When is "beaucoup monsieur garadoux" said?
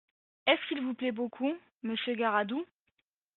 1.11-2.65